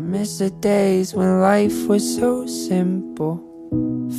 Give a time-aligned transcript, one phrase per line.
[0.00, 3.40] miss the days when life was so simple.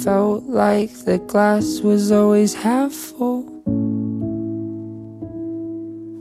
[0.04, 3.44] Felt like the glass was always half full.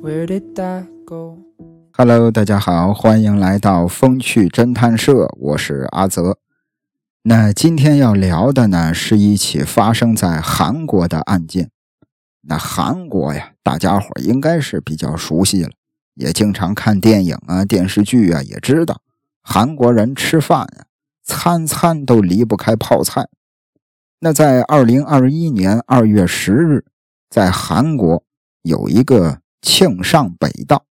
[0.01, 1.39] Where did that go?
[1.93, 6.39] Hello，大家好，欢迎来到风趣侦探社，我是阿泽。
[7.23, 11.71] 那今天要聊的呢，是一起发生在韩国的案件。
[12.43, 15.71] 那韩国呀，大家伙应该是比较熟悉了，
[16.15, 19.03] 也经常看电影啊、电视剧啊，也知道
[19.51, 20.85] 韩国人吃饭呀，
[21.25, 23.31] 餐餐都离不开泡菜。
[24.21, 26.85] 那在二零二一年二月十日，
[27.31, 28.23] 在韩国
[28.61, 30.85] 有一个庆尚北道，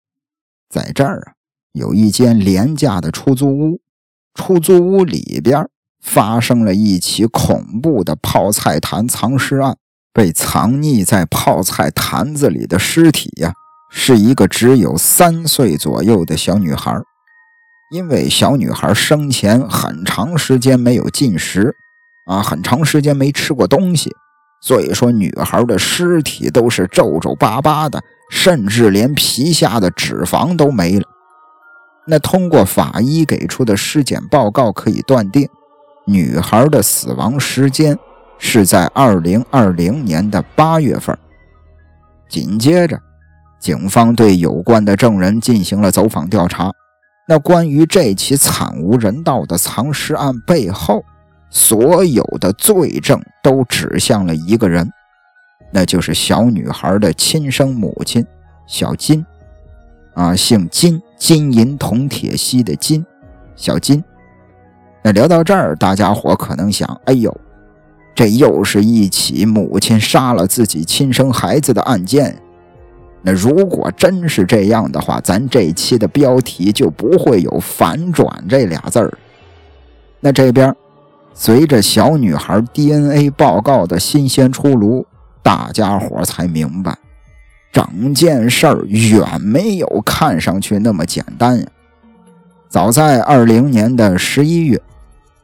[0.71, 1.33] 在这儿啊，
[1.73, 3.83] 有一间廉价的出租屋，
[4.33, 5.69] 出租屋里边
[6.01, 9.77] 发生了一起恐怖的泡菜坛藏尸案。
[10.15, 13.53] 被藏匿在泡菜坛子里的尸体呀，
[13.91, 16.99] 是一个只有三岁左右的小女孩。
[17.91, 21.75] 因为小女孩生前很长时间没有进食。
[22.27, 24.11] 啊，很长时间没吃过东西，
[24.61, 31.05] 所以说女孩的尸体都是皱皱巴巴的，甚至连皮下的脂肪都没了。
[32.09, 35.49] 那通过法医给出的尸检报告可以断定，
[36.05, 37.97] 女孩的死亡时间
[38.39, 41.17] 是在二零二零年的八月份。
[42.29, 43.01] 紧接着，
[43.61, 46.73] 警方对有关的证人进行了走访调查。
[47.29, 51.05] 那关于这起惨无人道的藏尸案背后，
[51.51, 54.89] 所有的罪证都指向了一个人，
[55.73, 58.25] 那就是小女孩的亲生母亲
[58.69, 59.27] 小金，
[60.15, 63.05] 啊，姓金，金银铜铁锡的金，
[63.57, 64.05] 小金。
[65.03, 67.37] 那聊到这儿，大家伙可能想，哎呦，
[68.15, 72.41] 这又是一起母亲杀了自己亲生孩子的案件。
[73.27, 79.13] 那如果真是这样的话，咱这期的标题就不会有“反转”这俩字儿。
[80.21, 80.73] 那这边。
[81.39, 85.07] 随着小女孩 DNA 报告的新鲜出炉，
[85.43, 86.97] 大家伙才明白，
[87.71, 91.67] 整件事儿远没有看上去那么简单呀。
[92.71, 94.81] 早在二零年的十一月，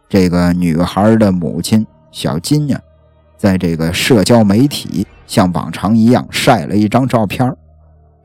[0.09, 2.81] 这个女孩的母亲小金呀，
[3.37, 7.54] 在这个社交媒体像往常一样晒了一张照片，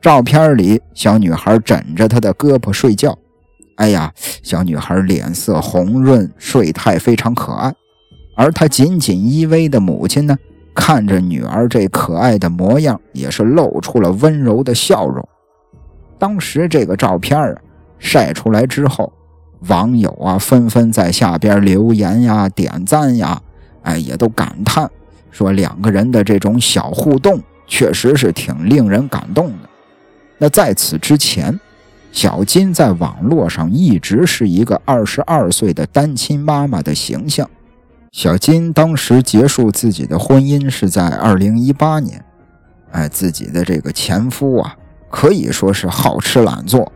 [0.00, 3.16] 照片里小女孩枕着她的胳膊睡觉。
[3.76, 7.72] 哎呀，小女孩脸色红润，睡态非常可爱。
[8.36, 10.36] 而她紧紧依偎的母亲呢，
[10.74, 15.26] 看着女儿这可爱的模样，也是露出了温柔的笑容。
[16.18, 17.56] 当时这个照片啊
[17.98, 19.12] 晒出来之后，
[19.66, 23.40] 网友啊纷纷在下边留言呀、点赞呀，
[23.82, 24.88] 哎，也都感叹
[25.32, 29.68] 说两个人的这种小互动确实是挺令人感动的。
[30.38, 31.60] 那在此之前。
[32.10, 37.48] 小金在网络上一直是一个二十二岁的单亲妈妈的形象。
[38.12, 42.24] 小金当时结束自己的婚姻是在二零一八年，
[42.92, 44.74] 哎，自己的这个前夫啊，
[45.10, 46.90] 可以说是好吃懒做，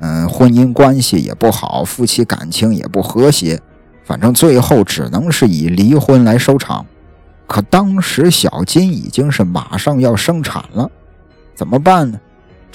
[0.00, 3.60] 嗯，婚姻关系也不好，夫妻感情也不和谐，
[4.04, 6.84] 反正最后只能是以离婚来收场。
[7.46, 10.90] 可当时小金已经是马上要生产了，
[11.54, 12.18] 怎么办呢？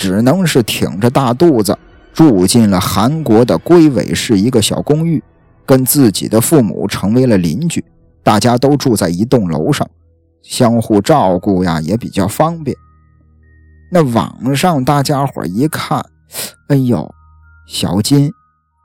[0.01, 1.77] 只能是挺着大肚子
[2.11, 5.21] 住进了韩国的龟尾市一个小公寓，
[5.63, 7.85] 跟自己的父母成为了邻居，
[8.23, 9.87] 大家都住在一栋楼上，
[10.41, 12.75] 相互照顾呀也比较方便。
[13.91, 16.03] 那网上大家伙一看，
[16.69, 17.13] 哎呦，
[17.67, 18.31] 小金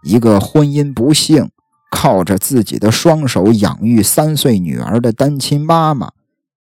[0.03, 1.49] 一个婚姻不幸，
[1.91, 6.11] 靠着自己的双手养育三岁女儿的单亲妈妈，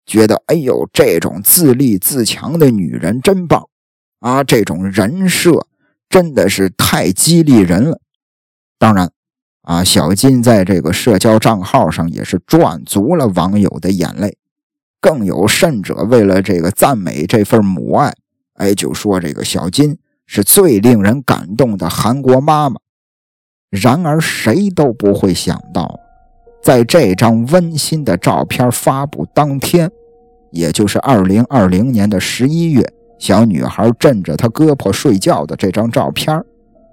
[0.04, 3.66] 觉得哎呦，这种自立自强的女人真棒。
[4.22, 5.66] 啊，这种人设
[6.08, 8.00] 真的是太激励人了。
[8.78, 9.10] 当然，
[9.62, 14.38] 啊，小金在这个社交账号上也是赚足了网友的眼泪。
[15.00, 18.14] 更有甚者，为了这个赞美这份母爱，
[18.54, 22.76] 哎，就说这个小金是最令人感动的韩国妈妈。
[23.70, 25.98] 然而，谁都不会想到，
[26.62, 29.90] 在这张温馨的照片发布当天，
[30.52, 32.92] 也就是二零二零年的十一月。
[33.22, 36.42] 小女孩枕着她胳膊睡觉的这张照片，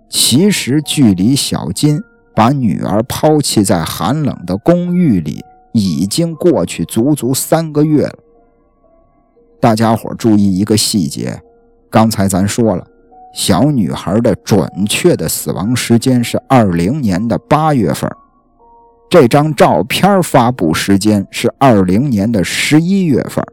[0.10, 2.00] 其实距离小金
[2.36, 8.14] 把女儿抛弃在寒冷的公寓里已经过去足足三个月了。
[9.60, 11.42] 大家伙注意一个细节，
[11.90, 12.86] 刚才咱说了，
[13.34, 18.08] 小女孩的准确的死亡时间是二零年的八月份，
[19.10, 23.44] 这张照片发布时间是二零年的十一月份，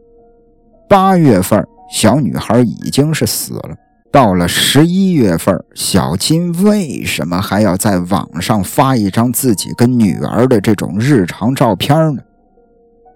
[0.87, 1.67] 八月份。
[1.89, 3.75] 小女孩已经是死了，
[4.11, 12.21] 到了十一月份，小金为什么还要在网上发一张自己跟女儿的这种日常照片呢？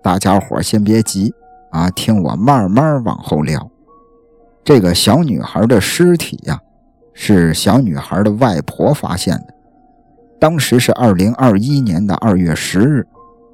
[0.01, 1.33] 大家伙先别急
[1.71, 3.69] 啊，听我慢慢往后聊。
[4.63, 6.59] 这个小女孩的尸体呀，
[7.13, 9.53] 是小女孩的外婆发现的。
[10.39, 13.05] 当时是二零二一年的二月十日，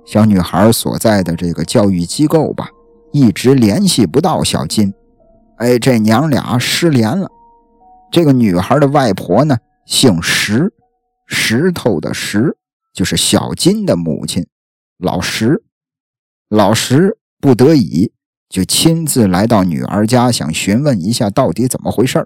[0.06, 2.70] 小女孩所在的这个教育机构吧，
[3.12, 4.94] 一直联系不到小金。
[5.58, 7.28] 哎，这娘俩失联了。
[8.12, 10.72] 这个女孩的外婆呢，姓石，
[11.26, 12.56] 石头的石，
[12.94, 14.46] 就是小金的母亲，
[15.00, 15.64] 老石。
[16.50, 18.12] 老石不得已
[18.48, 22.26] 就亲自来到女儿家，想询问一下到底怎么回事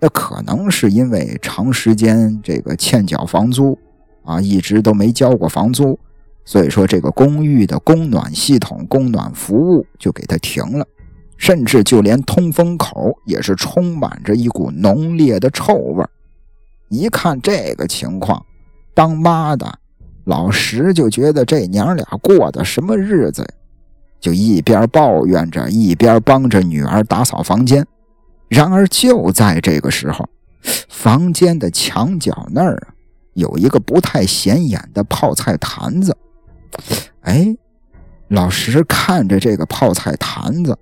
[0.00, 3.78] 那可能是因为长时间这个欠缴房租
[4.24, 5.98] 啊，一直都没交过房租，
[6.44, 10.86] 所以说这个公寓的供暖系统、供暖服务就给他停了。
[11.40, 16.04] 甚至就连通风口也是充满着一股浓烈的臭味
[16.90, 18.44] 一看这个情况，
[18.92, 19.78] 当妈的
[20.24, 23.48] 老石就觉得这娘俩过的什么日子呀？
[24.20, 27.86] 就一边抱怨着，一边帮着女儿打扫房间。
[28.48, 30.28] 然而就在这个时候，
[30.90, 32.88] 房间的墙角那儿，
[33.32, 36.14] 有一个不太显眼的泡菜坛子。
[37.22, 37.56] 哎，
[38.28, 40.76] 老石看着这个泡菜坛子。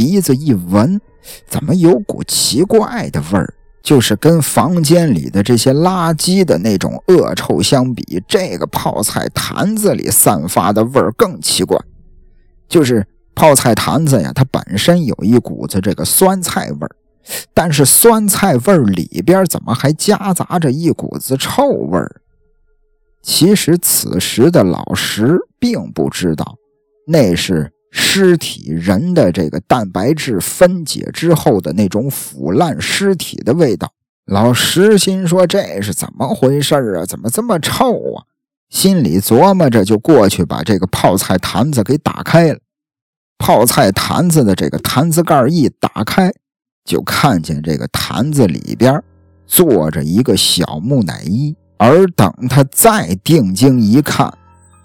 [0.00, 0.98] 鼻子一闻，
[1.46, 3.52] 怎么有股奇怪的味儿？
[3.82, 11.78] 就是跟房间里的这些垃圾的那种恶臭相比，这个泡菜坛子里散发的味儿更奇怪。
[12.66, 16.90] 就是泡菜坛子呀，它本身有一股子这个酸菜味儿，
[17.52, 22.22] 但是酸菜味儿里边怎么还夹杂着一股子臭味儿？
[23.22, 26.56] 其实此时的老石并不知道，
[27.06, 27.70] 那是。
[27.90, 33.92] 尸体人的这个蛋白质分解之后的那种腐烂尸体的味道，
[34.26, 37.04] 老石心说这是怎么回事啊？
[37.04, 38.24] 怎么这么臭啊？
[38.68, 42.58] 心里琢磨着，就过去把这个泡菜坛子给打开了。
[43.36, 46.32] 泡菜坛子的这个坛子盖一打开，
[46.84, 49.02] 就看见这个坛子里边
[49.46, 51.56] 坐着一个小木乃伊。
[51.78, 54.32] 而等他再定睛一看，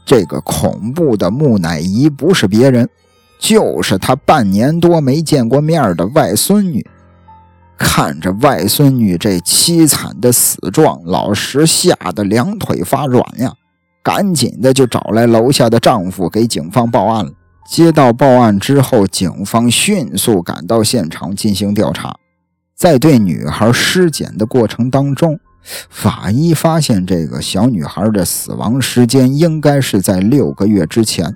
[0.05, 2.87] 这个恐怖的木乃伊不是别人，
[3.39, 6.85] 就是他半年多没见过面的外孙女。
[7.77, 13.51] 看着外孙女这凄惨的死状，老石吓得两腿发软呀，
[14.01, 17.31] 赶紧的就找来楼下的丈夫给警方报案了。
[17.67, 22.15] 接到报案之后，警方迅速赶到现场进行调查，
[22.75, 25.39] 在对女孩尸检的过程当中。
[25.89, 31.35] 法医发现，这个小女孩的死亡时间应该是在六个月之前，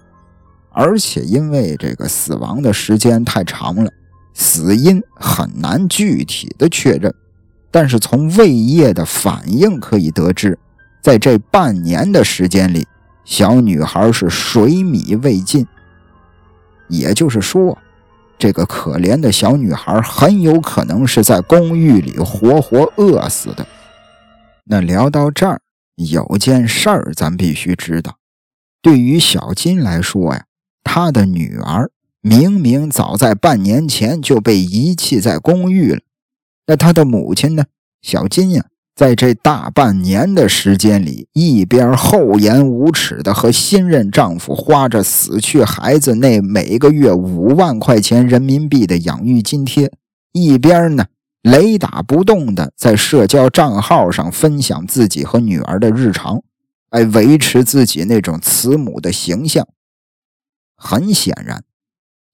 [0.69, 3.91] 而且因为这个死亡的时间太长了，
[4.35, 7.13] 死因很难具体的确认。
[7.71, 10.57] 但是从胃液的反应可以得知，
[11.01, 12.87] 在这半年的时间里，
[13.25, 15.65] 小女孩是水米未进，
[16.87, 17.77] 也就是说，
[18.37, 23.65] 这个可怜的小女孩很有可能是在公寓里活活饿死的。
[24.71, 25.61] 那聊到这儿，
[25.95, 28.17] 有件事儿咱必须知道。
[28.83, 30.45] 对于小金来说呀，
[30.83, 31.89] 他的女儿
[32.21, 36.01] 明明早在半年前就被遗弃在公寓了。
[36.67, 37.65] 那他的母亲呢？
[38.03, 49.91] 小金呀，在这大半年的时间里，一边厚颜无耻的和新任丈夫花着死去孩子那每个月五万块钱人民币的养育津贴，
[50.31, 51.07] 一边呢。
[51.41, 56.43] 雷打不动的在社交账号上分享自己和女儿的日常，
[56.89, 59.65] 来维持自己那种慈母的形象。
[60.75, 61.63] 很显然，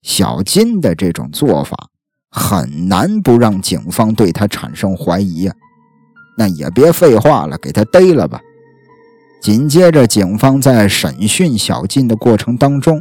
[0.02, 1.90] 小金的这种做法
[2.30, 5.54] 很难不让警方对他产生怀疑呀。
[6.36, 8.40] 那也别废话了，给他逮了吧。
[9.40, 13.00] 紧接着，警方在审讯小金的过程当中，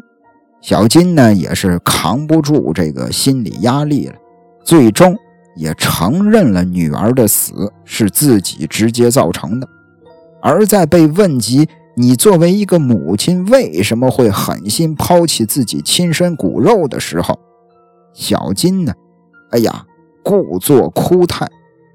[0.62, 4.16] 小金呢也是扛不住这个心理压力了，
[4.64, 5.18] 最终。
[5.56, 9.68] 也承认了女儿的死是自己直接造成的，
[10.42, 17.40] 而在被问及你作为一个母亲为什么会狠心抛弃自己亲生骨肉的时候，
[18.14, 18.94] 小金呢，
[19.52, 19.86] 哎呀，
[20.24, 21.48] 故作哭态，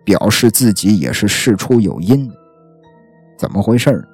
[0.05, 2.31] 表示自己也是事出有因。
[3.39, 4.07] 怎么回事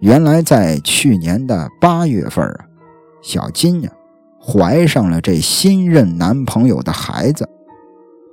[0.00, 2.64] 原来在去年的八月份啊，
[3.22, 3.90] 小金呀
[4.40, 7.48] 怀上了这新任男朋友的孩子。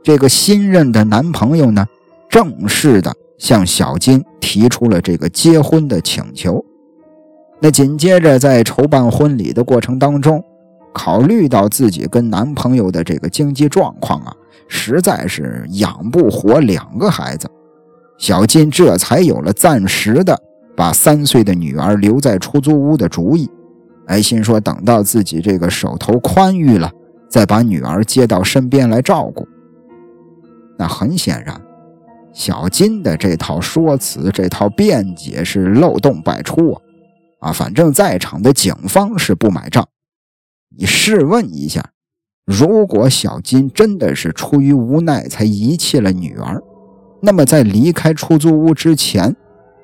[0.01, 1.85] 这个新任的男朋友呢，
[2.29, 6.63] 正式的向小金提出了这个结婚的请求。
[7.59, 10.41] 那紧接着在筹办婚礼的过程当中，
[10.93, 14.33] 考虑到自己跟男朋友的这个经济状况啊，
[14.67, 17.49] 实在是养不活两个孩子。
[18.17, 20.37] 小金这才有了暂时的
[20.75, 23.49] 把三岁的女儿留在出租屋的主意。
[24.07, 26.89] 哎，心说等到自己这个手头宽裕了，
[27.29, 29.47] 再把女儿接到身边来照顾。
[30.79, 31.61] 那很显然，
[32.33, 36.81] 小金的这套说辞、这套辩解是漏洞百出啊！
[37.41, 39.85] 啊，反正在场的警方是不买账。
[40.77, 41.83] 你试问一下，
[42.45, 46.63] 如果小金真的是出于无奈才遗弃了女儿？
[47.21, 49.35] 那么，在离开出租屋之前，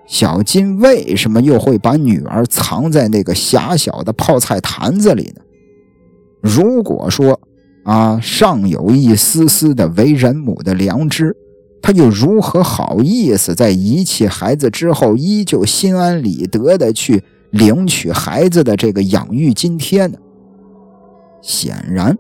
[0.08, 5.42] 小金为什么又会把女儿藏在那个狭小的泡菜坛子里呢？
[6.42, 7.38] 如果说
[7.86, 11.38] 啊，尚有一丝丝的为人母的良知，
[11.82, 20.18] 他又如何好意思在遗弃孩子之后，依旧心安理得的去领取孩子的这个养育津贴呢？
[21.42, 22.18] 显然。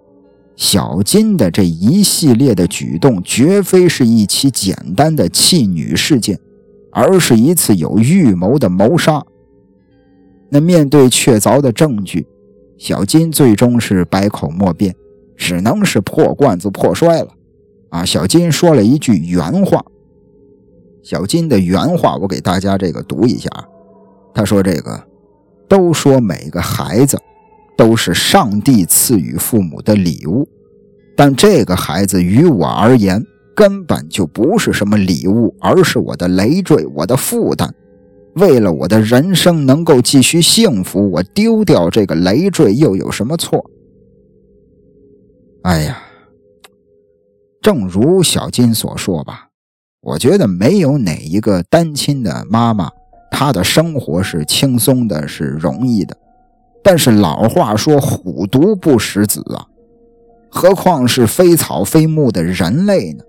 [0.55, 6.39] 小金的这一系列的举动，绝非是一起简单的弃女事件，
[6.93, 9.22] 而是一次有预谋的谋杀。
[10.50, 12.25] 那面对确凿的证据，
[12.77, 14.95] 小金最终是百口莫辩，
[15.36, 17.30] 只能是破罐子破摔了。
[17.89, 19.84] 啊，小金说了一句原话。
[21.04, 23.50] 小金的原话，我给大家这个读一下。
[24.34, 25.01] 他说：“这个
[25.68, 27.18] 都说每个孩子。”
[27.77, 30.48] 都是上帝赐予父母的礼物，
[31.13, 33.22] 但这个孩子于我而言
[33.54, 37.75] 根本就不是什么礼物，而是我的累赘，我的负担。
[38.36, 43.70] 为了我的人生能够继续幸福，我丢掉这个累赘又有什么错？
[45.65, 45.98] 哎呀，
[47.60, 49.48] 正如小金所说吧，
[50.00, 52.91] 我觉得没有哪一个单亲的妈妈，
[53.31, 56.15] 她的生活是轻松的，是容易的。
[56.84, 59.65] 但是老话说“虎毒不食子”啊，
[60.51, 63.24] 何况是非草非木的人类呢？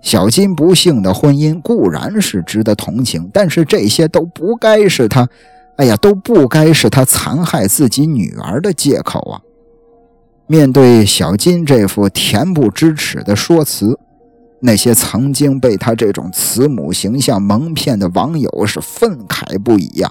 [0.00, 5.28] 小金不幸的婚姻固然是值得同情，但是这些都不该是他，
[5.76, 9.42] 哎呀，都不该是他残害自己女儿的借口啊！
[10.50, 13.96] 面对小金这副恬不知耻的说辞，
[14.62, 20.10] 那些曾经被他这种慈母形象蒙骗的网友是愤慨不已呀。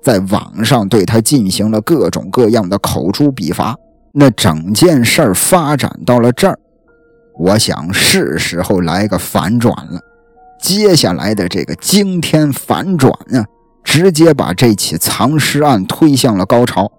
[0.00, 3.76] 在网上对他进行了各种各样的口诛笔伐，
[4.12, 6.56] 那整件事儿发展到了这儿，
[7.36, 10.00] 我想是时候来个反转了。
[10.62, 13.44] 接下来的这个惊天反转啊，
[13.82, 16.92] 直接把这起藏尸案推向了高潮。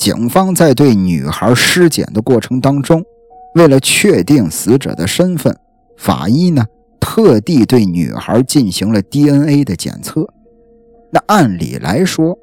[0.00, 3.04] 警方在对女孩尸检的过程当中，
[3.54, 5.54] 为了确定死者的身份，
[5.98, 6.64] 法医呢
[6.98, 10.26] 特地对女孩进行了 DNA 的检测。
[11.12, 12.38] 那按理来说，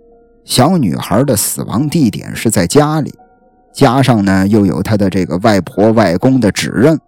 [0.45, 3.11] 小女孩的死亡地点是在家里，
[3.73, 6.99] 加上呢又有她的这个外婆外公的指认，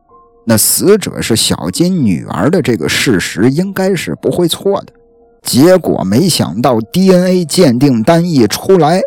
[0.48, 4.94] 那死者是小金女儿的这个事实应该是不会错的。
[5.44, 9.00] 结果没想到 DNA 鉴定单一出来，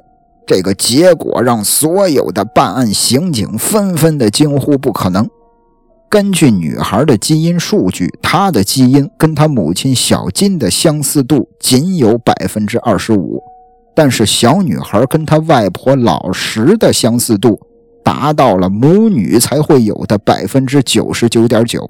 [0.47, 5.29] 这个结果让所有的办案刑警纷纷的惊呼：不可能！
[6.11, 13.41] 根据女孩的基因数据，她的基因跟她母亲小金的相似度仅有百分之二十五，
[13.95, 17.59] 但是小女孩跟她外婆老石的相似度
[18.05, 21.89] 达到了母女才会有的百分之九十九点九。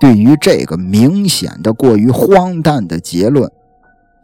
[0.00, 3.50] 对于这个明显的过于荒诞的结论，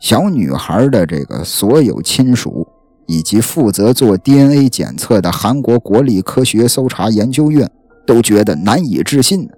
[0.00, 2.66] 小女孩的这个所有亲属
[3.06, 7.70] 以及负责做 DNA 检测的韩国国立科学搜查研究院。
[8.06, 9.48] 都觉得难以置信。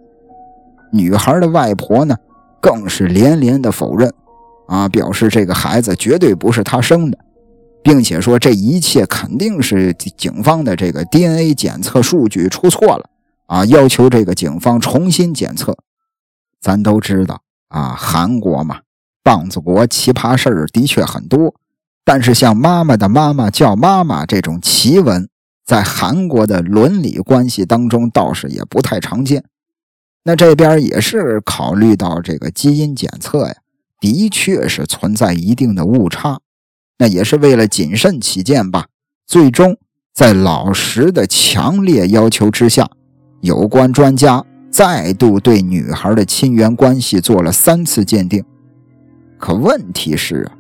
[0.93, 2.17] 女孩的外婆呢，
[2.61, 4.15] 更是连连的否认，
[4.69, 7.19] 啊，表示这个孩子绝对不是她生的，
[7.83, 13.11] 并且说这一切肯定是警方的这个 DNA 检测数据出错了，
[13.47, 15.77] 啊，要求这个警方重新检测。
[16.61, 18.79] 咱都知道啊，韩国嘛，
[19.27, 21.53] 棒子国奇葩事儿的确很多，
[22.05, 25.29] 但是像妈妈的妈妈叫妈妈这种奇闻。
[25.65, 29.43] 在韩国的伦理关系当中，倒是也不太常见。
[30.23, 33.55] 那这边也是考虑到这个基因检测呀，
[34.01, 36.39] 的确是存在一定的误差。
[36.99, 38.87] 那也是为了谨慎起见吧。
[39.27, 39.77] 最终
[40.15, 42.89] 在老石的强烈要求之下，
[43.41, 48.45] 有关专家再度对女孩的亲缘关系做了三次鉴定。
[49.39, 50.53] 可问题是啊，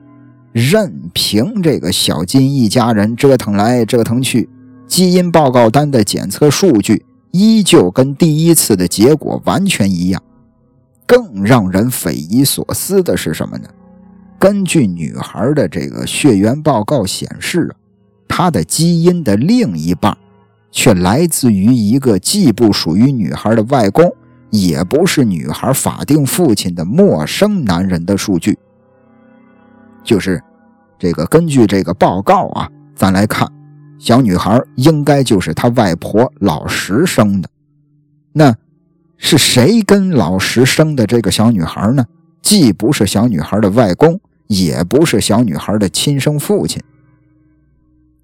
[0.53, 4.49] 任凭这个小金一家人折腾来折腾去。
[4.87, 10.23] 基因报告单的检测数据依旧跟第一次的结果完全一样。
[11.05, 13.69] 更让人匪夷所思的是什么呢？
[14.39, 17.75] 根据女孩的这个血缘报告显示，
[18.29, 20.17] 她的基因的另一半
[20.71, 24.13] 却来自于一个既不属于女孩的外公，
[24.51, 28.59] 也不是女孩法定父亲的陌生男人的数据。
[30.07, 30.43] 就是
[30.99, 33.47] 这个，根据这个报告啊，咱来看，
[33.99, 37.51] 小女孩应该就是她外婆老石生的。
[38.33, 38.55] 那
[39.19, 42.07] 是谁跟老石生的这个小女孩呢？
[42.41, 46.81] 既不是小女孩的外公，也不是小女孩的亲生父亲。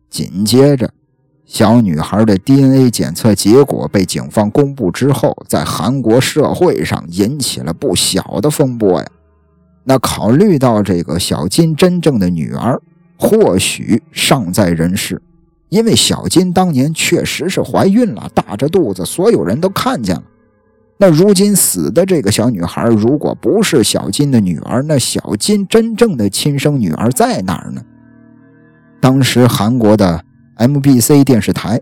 [0.08, 0.90] 紧接着。
[1.44, 9.06] 小女孩的 DNA 检测结果被警方公布之后，在韩国社会上引起了不小的风波呀。
[9.84, 12.80] 那考虑到这个小金真正的女儿
[13.16, 15.20] 或许尚在人世，
[15.68, 20.22] 因为小金当年确实是怀孕了，大着肚子，所有人都看见了。
[20.98, 27.82] 那如今死的这个小女孩，如果不是小金的女儿，那小金真正的亲生女儿在哪儿呢？
[29.00, 30.24] 当时韩国的。
[30.58, 31.80] MBC 电视台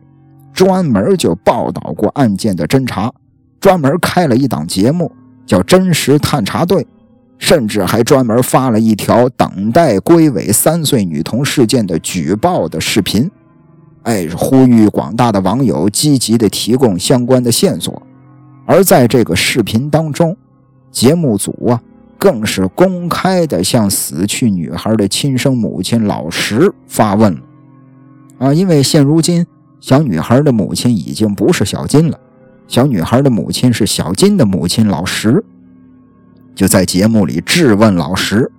[0.54, 3.12] 专门就报道过案件的侦查，
[3.61, 5.11] 专门开了一档节目
[5.45, 6.83] 叫《真实探查队》，
[7.41, 13.29] 甚至还专门发了一条等待归尾三岁女童事件的举报的视频，
[14.03, 18.01] 哎，呼吁广大的网友积极的提供相关的线索。
[18.67, 20.37] 而在这个视频当中，
[20.93, 21.81] 节目组啊，
[22.19, 27.41] 更是公开的向死去女孩的亲生母亲老石发问了。
[28.39, 29.47] 啊，因为现如今
[29.81, 32.21] 小女孩的母亲已经不是小金了，
[32.69, 35.43] 小女孩的母亲是小金的母亲老石，
[36.54, 38.50] 就在节目里质问老石，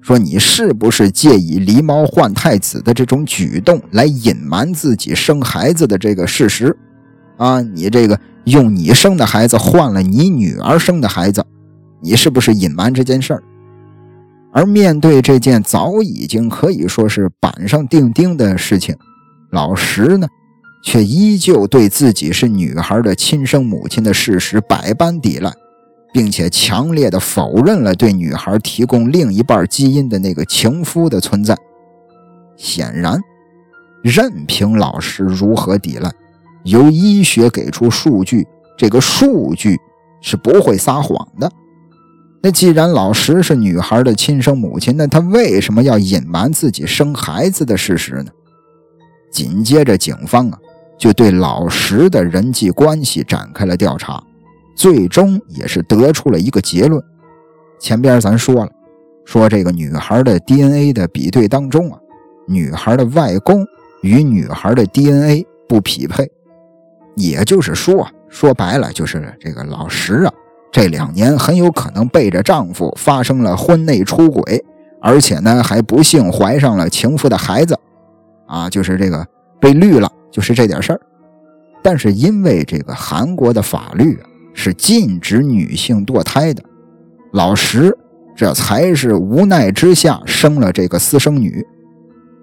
[0.00, 6.76] 说你是不是借以狸猫换太子的这种举动来隐瞒自己生孩子的这个事实？
[7.38, 11.44] 啊，你这个用你生的孩子换了你女儿生的孩子，
[12.00, 13.42] 你是不是隐瞒这件事儿？
[14.52, 18.96] 而面对这件早已经可以说是板上钉钉的事情。
[19.50, 20.26] 老石呢，
[20.82, 25.52] 却依旧对自己是女孩的亲生母亲的事实百般抵赖，
[26.16, 31.54] 并且强烈的否认了对女孩提供另一半基因的那个情夫的存在。
[32.56, 33.20] 显然，
[34.02, 36.10] 任凭老师如何抵赖，
[36.64, 38.48] 由医学给出数据，
[38.78, 39.76] 这个数据
[40.22, 41.52] 是不会撒谎的。
[42.40, 48.30] 那既然老石是女孩的亲生母亲，那他为什么要隐瞒自己生孩子的事实呢？
[49.30, 50.58] 紧接着，警方啊
[50.96, 54.22] 就对老石的人际关系展开了调查，
[54.76, 57.02] 最终也是得出了一个结论。
[57.80, 58.70] 前边咱说了，
[59.24, 61.98] 说这个女孩的 DNA 的比对当中啊，
[62.46, 63.66] 女孩的外公
[64.02, 66.30] 与女孩的 DNA 不匹配，
[67.16, 70.32] 也就是说啊，说白了就是这个老石啊，
[70.70, 74.64] 这两年很有可能背着丈夫发生了婚内出轨，
[75.00, 77.76] 而且呢还不幸怀上了情妇的孩子。
[78.46, 79.26] 啊，就是这个
[79.58, 81.00] 被绿了，就是这点事儿。
[81.82, 84.26] 但是因为这个韩国的法律啊
[84.56, 86.62] 是禁止女性堕胎的，
[87.34, 87.96] 老石
[88.34, 91.64] 这才是无奈之下生了这个私生女。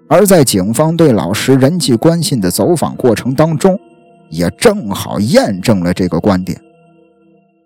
[0.08, 3.76] 而在警方对老石人际关系的走访过程当中，
[4.30, 6.58] 也正好验证了这个观点。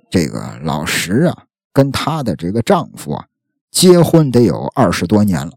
[0.09, 1.37] 这个老石啊，
[1.73, 3.25] 跟她的这个丈夫啊，
[3.71, 5.53] 结婚得有二十多年了。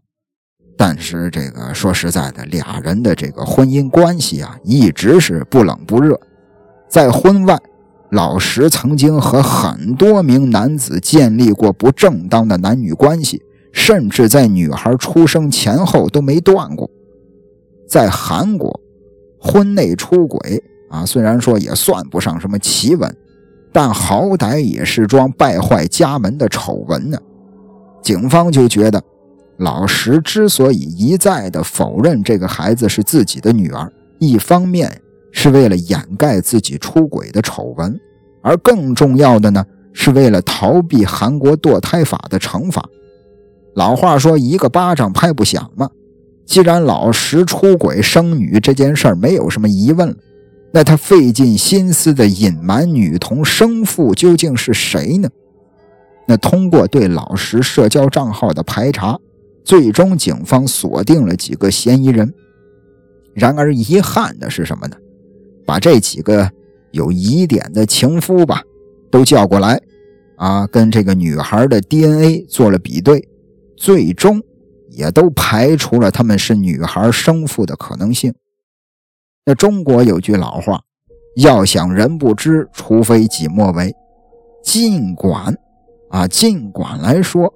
[0.76, 6.20] 但是这个说实在的，俩人的这个婚姻关系啊，一直是不冷不热。
[6.88, 7.58] 在婚外，
[8.12, 16.90] 老石曾经和很多名男子建立过不正当的男女关系，甚至在女孩出生前后都没断过。
[17.88, 18.78] 在韩国，
[19.40, 23.16] 婚内出轨啊，虽然说也算不上什么奇闻，
[23.72, 27.18] 但好歹也是桩败坏家门的丑闻呢。
[28.02, 29.02] 警方就觉得。
[29.58, 35.00] 老石之所以一再的否认这个孩子是自己的女儿，一方面
[35.32, 37.98] 是为了掩盖自己出轨的丑闻，
[38.40, 42.88] 而更重要的呢，是为了逃避韩国堕胎法的惩罚。
[43.74, 45.90] 老话说一个巴掌拍不响嘛，
[46.46, 50.14] 既然老石出轨生女这件事儿没有什么疑问了，
[50.72, 55.28] 那他费尽心思的隐瞒女童生父究竟是谁呢？
[56.28, 59.18] 那通过对老石社交账号的排查。
[59.64, 62.34] 最终，警方锁定了几个嫌疑人。
[63.32, 64.96] 然而，遗憾的是什么呢？
[65.66, 66.50] 把这几个
[66.90, 68.62] 有疑点的情夫吧，
[69.10, 69.80] 都叫过来，
[70.36, 73.28] 啊，跟这个女孩的 DNA 做了比对，
[73.76, 74.42] 最终
[74.90, 78.34] 也都排除了他们是女孩生父的可能性。
[79.44, 80.80] 那中国有句老话
[81.36, 83.92] ：“要想人不知，除非己莫为。”
[84.62, 85.56] 尽管，
[86.10, 87.52] 啊，尽管来说。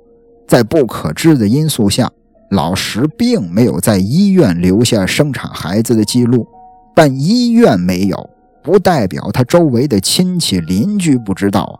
[0.48, 2.08] 在不可知的因素下，
[2.52, 6.46] 老石并没有在医院留下生产孩子的记录，
[6.96, 8.30] 但医院没有，
[8.62, 11.78] 不代表他周围的亲戚邻居不知道。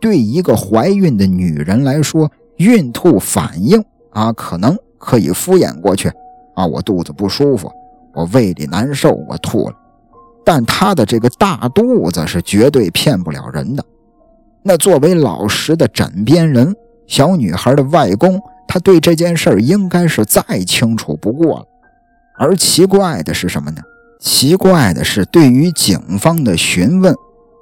[0.00, 6.08] 对一个怀孕的女人来说，孕吐反应啊，可能可以敷衍过去
[6.54, 6.64] 啊。
[6.64, 7.68] 我肚子不舒服，
[8.14, 9.74] 我胃里难受，我吐了。
[10.44, 13.84] 但她的这个大肚子是绝对骗不了人的。
[14.62, 16.72] 那作为老实的枕边人，
[17.08, 21.66] 小女孩的外公，他对这件事儿应该是再清楚不过了。
[22.38, 23.82] 而奇怪的是什么呢？
[24.20, 27.14] 奇怪的是，对于警方的询问，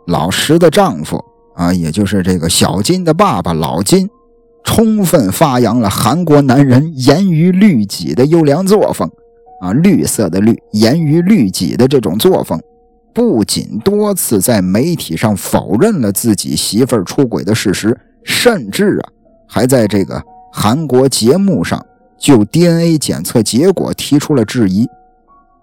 [0.09, 4.11] 老石的丈夫啊，也就是这个小金的爸爸老金，
[4.65, 9.09] 充分发扬了韩国男人严于律己的优良作风
[9.61, 12.61] 啊，绿色的绿，严于律己的这种作风，
[13.15, 19.09] 不仅多次在媒体上否认了自己媳妇儿出轨的事实，甚至啊，
[19.47, 20.21] 还在这个
[20.53, 21.81] 韩国节目上
[22.19, 24.89] 就 DNA 检测结果提出了质疑。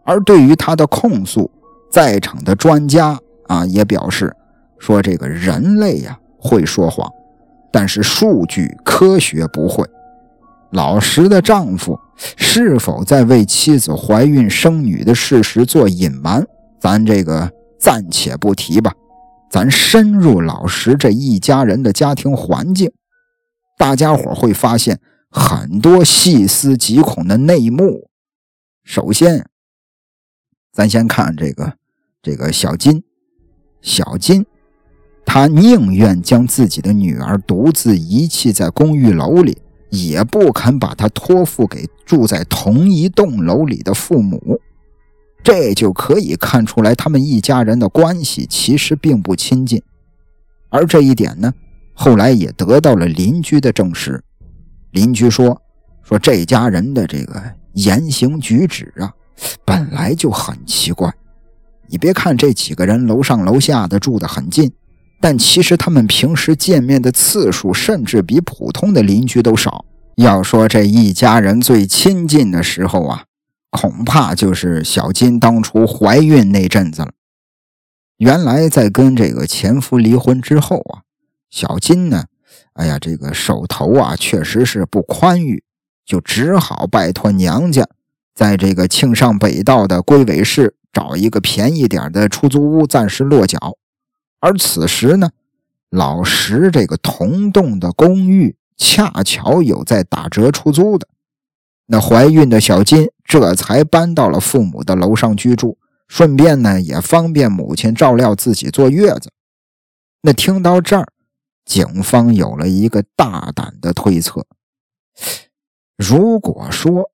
[0.05, 1.49] 而对于他的控诉，
[1.91, 4.33] 在场的专家啊也表示
[4.77, 7.09] 说：“这个人类呀会说谎，
[7.71, 9.85] 但是数据科学不会。”
[10.71, 16.45] 老石的丈夫是否在为妻子怀孕生女的事实做隐瞒，
[16.79, 18.93] 咱这个暂且不提吧。
[19.49, 22.91] 咱深入老石这一家人的家庭环境，
[23.77, 28.09] 大家伙会发现很多细思极恐的内幕。
[28.83, 29.45] 首先，
[30.75, 31.71] 咱先看这个，
[32.21, 33.01] 这个小金，
[33.81, 34.45] 小金，
[35.25, 39.57] 他宁愿将自己的女儿独自遗弃在公寓楼里，
[39.89, 44.59] 也不肯把她托付给住在同一栋楼里的父母。
[45.41, 49.81] 这就可以看出来，他们一家人的关系其实并不亲近。
[50.67, 51.53] 而这一点呢，
[51.93, 54.21] 后来也得到了邻居的证实。
[54.91, 55.61] 邻居说，
[56.03, 57.41] 说这家人的这个
[57.75, 59.13] 言行举止啊。
[59.65, 61.13] 本来就很奇怪，
[61.87, 64.71] 你别看这几个人楼上楼下的住得很近，
[65.19, 69.85] 但其实他们平时见面的次数甚至比普通的邻居都少。
[70.15, 73.25] 要说这一家人最亲近的时候啊，
[73.69, 77.11] 恐怕就是小金当初怀孕那阵子了。
[78.17, 81.03] 原来在跟这个前夫离婚之后啊，
[81.49, 82.27] 小金呢，
[82.75, 85.61] 哎呀，这个手头啊确实是不宽裕，
[86.05, 87.85] 就只好拜托娘家。
[88.35, 93.77] 在这个庆尚北道的龟尾市找一个便宜点的出租屋暂时落脚，
[94.41, 95.31] 而此时呢，
[95.89, 101.07] 老石这个同栋的公寓恰巧有在打折出租的，
[101.85, 105.77] 那怀孕的小金这才搬到了父母的楼上居住，
[106.09, 109.31] 顺便呢也方便母亲照料自己坐月子。
[110.23, 111.07] 那听到这儿，
[111.63, 114.45] 警方有了一个大胆的推测：
[115.95, 117.11] 如果说。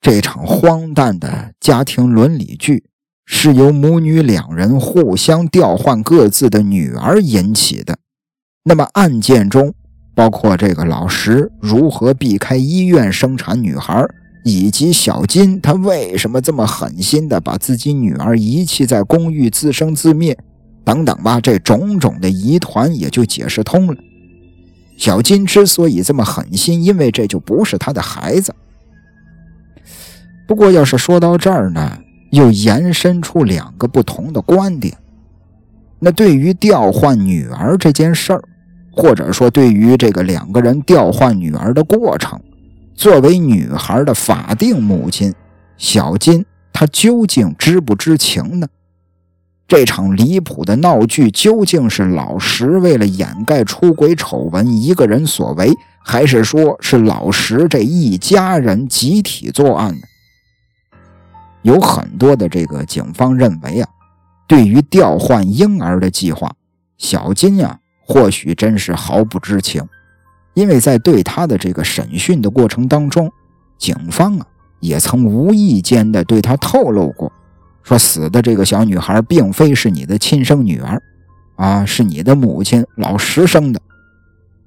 [0.00, 2.84] 这场荒诞的家庭伦理剧
[3.26, 7.98] 是由母女两人互相调换各自的女儿引起的。
[8.64, 9.74] 那么案件中，
[10.14, 14.02] 包括这个老石如何避开医院生产女孩，
[14.42, 20.34] 以及小金他为什么这么狠心的把自己女儿遗弃在公寓自生自灭，
[20.82, 23.94] 等等吧，这种种的疑团也就解释通了。
[24.96, 28.54] 小金之所以这么狠心，因为这就不是他的孩子。
[30.50, 31.96] 不过，要是说到这儿呢，
[32.32, 34.92] 又延伸出两个不同的观点。
[36.00, 38.42] 那对于调换女儿这件事儿，
[38.90, 42.40] 或者说对于这个两个人调换女儿的过程，
[42.96, 45.32] 作为女孩的法定母亲
[45.76, 48.66] 小金，她究竟知不知情呢？
[49.68, 55.72] 这场离谱的闹剧究竟是老石为了掩盖出轨丑闻一个人所为，
[56.04, 60.00] 还是说是老石这一家人集体作案呢？
[61.62, 63.88] 有很多的这个警方认为啊，
[64.46, 66.52] 对于调换婴儿的计划，
[66.96, 69.86] 小金呀或许真是毫不知情，
[70.54, 73.30] 因为在对他的这个审讯的过程当中，
[73.78, 74.46] 警方啊
[74.80, 77.30] 也曾无意间的对他透露过，
[77.82, 81.02] 说死的这个小女孩并非是你的亲生女儿，
[81.56, 83.80] 啊是你的母亲老石生的。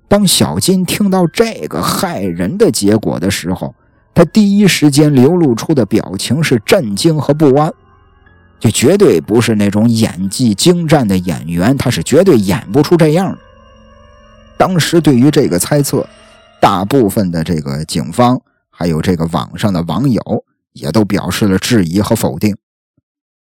[0.07, 3.73] 当小金听到这个害人的结果的时候，
[4.15, 7.73] 他第一时间流露出的表情是震惊和不安，
[8.59, 13.39] 就绝对不是那种演技精湛的演员，他是绝对演不出这样的。
[14.55, 16.07] 当时对于这个猜测，
[16.61, 20.21] 大部分的这个警方还有这个网上的网友
[20.73, 22.55] 也都表示了质疑和否定。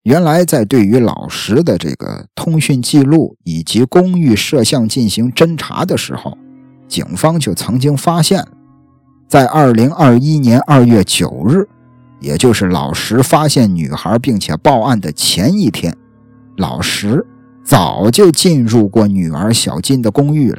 [0.05, 6.39] 原来在对于老石的这个通讯记录以及公寓摄像进行侦查的时候，
[6.89, 8.47] 警方就曾经发现。
[9.33, 11.67] 在二零二一年二月九日，
[12.21, 15.97] 也就是老石发现女孩并且报案的前一天，
[16.59, 17.25] 老石
[17.65, 20.59] 早就进入过女儿小金的公寓了。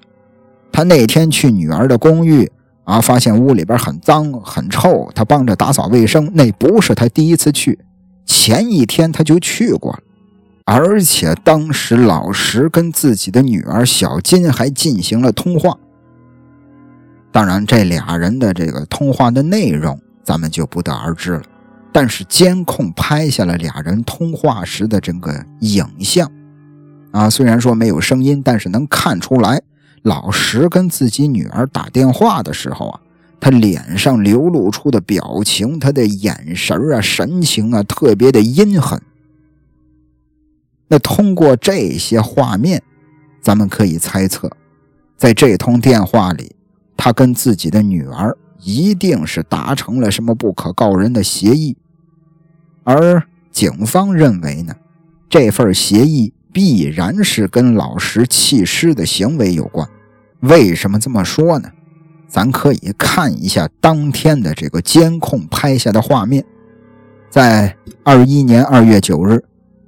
[0.71, 2.51] 他那天去女儿的公寓
[2.83, 6.31] 啊，发现屋里边很脏很臭，他帮着打扫卫生。
[6.33, 7.77] 那不是他第一次去，
[8.25, 9.99] 前一天他就去过了。
[10.65, 15.77] 而且当时老石跟自己的女儿小金还进行了通话。
[17.33, 21.43] 当然，这俩人的这个通话的内容咱们就不得而知了。
[21.91, 26.31] 但是监控拍下了俩人通话时的这个影像，
[27.11, 29.61] 啊，虽然说没有声音，但是能看出来，
[30.03, 32.99] 老石跟自己女儿打电话的时候啊，
[33.39, 39.01] 他脸上流露出的表情，他的眼神啊、神情啊，特别的阴狠。
[40.87, 42.83] 那通过这些画面，
[43.41, 44.51] 咱们可以猜测，
[45.17, 46.55] 在这通电话里，
[46.95, 51.75] 他跟自己的女儿一定是达成了什么不可告人的协议。
[52.83, 54.75] 而警方认为呢，
[55.29, 59.87] 这份协议必然是跟老石弃尸的行为有关。
[60.41, 61.69] 为什么这么说呢？
[62.27, 66.43] 咱可以看一下当天的这个监控拍下的画面。
[67.29, 69.43] 在二一年二月九日，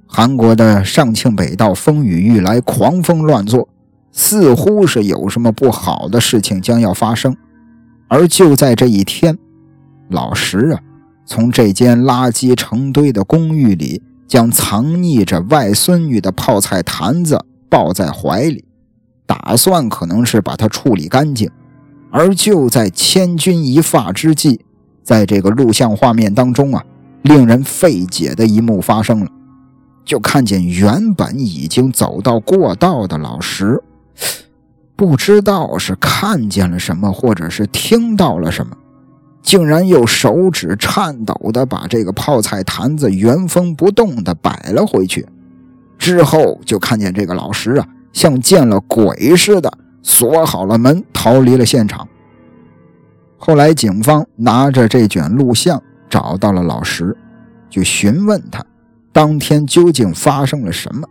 [0.06, 3.68] 韩国的上庆北道风雨欲来，狂风乱作，
[4.18, 7.36] 似乎是有什么不好的事情将要发生。
[8.08, 9.36] 而就在这一天，
[10.08, 10.80] 老石啊。
[11.28, 18.64] 从这间垃圾成堆的公寓里，将藏匿着外孙女的泡菜坛子抱在怀里，
[19.26, 21.50] 打算可能是把它处理干净。
[22.12, 24.60] 而就在千钧一发之际，
[25.02, 26.82] 在这个录像画面当中啊，
[27.22, 29.26] 令人费解的一幕发生了，
[30.04, 33.82] 就看见原本已经走到过道的老石，
[34.94, 38.76] 不知道是看见了什么，或者是听到了什么。
[39.42, 45.24] 竟然用手指颤抖的把这个泡菜坛子原封不动的摆了回去，
[45.98, 52.08] 之后就看见这个老石啊，像见了鬼似的锁好了门，逃离了现场。
[53.36, 57.16] 后来警方拿着这卷录像找到了老石，
[57.70, 58.64] 就询问他
[59.12, 61.06] 当天究竟发生了什么。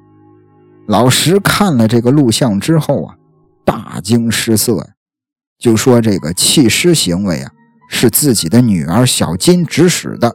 [0.87, 3.15] 老石看了这个录像之后啊，
[3.63, 4.87] 大惊失色呀，
[5.59, 7.51] 就说这个弃尸行为啊。
[7.87, 10.33] 是自己的女儿小金指使的，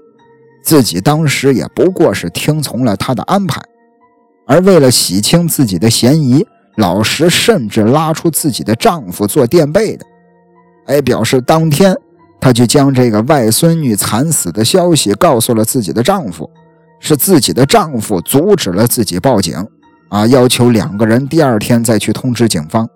[0.63, 3.61] 自己当时也不过是听从了他的安排。
[4.47, 10.07] 而为了洗清自己的嫌疑，老石甚至拉出自己的丈夫做垫背的，
[10.87, 11.95] 哎，表示当天
[12.41, 16.49] 他就将这个外孙女惨死的消息告诉了自己的丈夫，
[17.01, 19.67] 是自己的丈夫阻止了自己报警，
[20.11, 22.87] 啊，要求两个人第二天再去通知警方。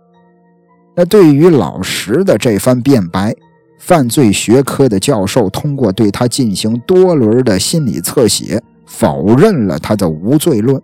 [0.95, 3.35] 那对于老石的这番辩白。
[3.77, 10.81] 犯罪学科的教授通过对他进行多轮的心理侧写，否认了他的无罪论。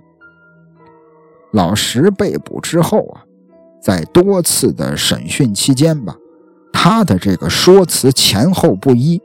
[1.52, 3.24] 老石被捕之后啊，
[3.80, 6.14] 在多次的审讯期间吧，
[6.74, 9.22] 他的这个说辞前后不一，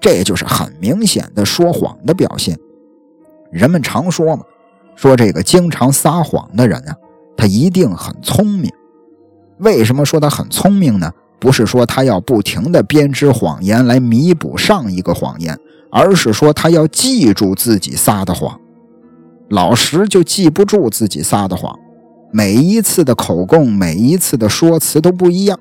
[0.00, 2.58] 这就是很明显的说谎的表现。
[3.52, 4.42] 人们常说嘛，
[4.96, 6.94] 说这个经常撒谎的人啊，
[7.36, 8.70] 他一定很聪明。
[9.58, 11.10] 为什么说他很聪明呢？
[11.38, 15.58] 不是说他要不停的编织谎言来弥补上一个谎言，
[15.90, 18.60] 而是说他要记住自己撒的谎。
[19.48, 21.74] 老石就记不住自己撒的谎，
[22.30, 25.58] 每一次的口供，每一次的说辞都不一样。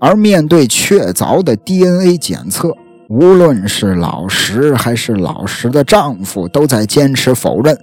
[0.00, 2.72] 而面对确凿的 DNA 检测，
[3.08, 7.76] 无论是老石还是老石的丈夫，都在坚持否认，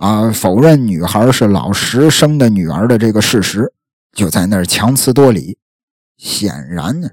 [0.00, 3.70] 啊，否认女孩是老石生的女儿的这个事实，
[4.14, 5.58] 就在那儿强词夺理。
[6.16, 7.08] 显然呢，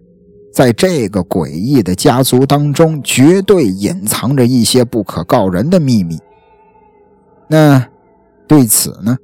[0.53, 6.17] 在这个诡异的家族当中，绝对隐藏着一些不可告人的秘密。
[7.49, 7.85] 那
[8.47, 9.17] 对此呢，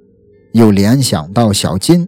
[0.52, 2.06] 又联想到小金